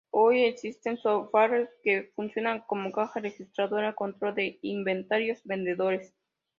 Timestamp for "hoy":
0.09-0.45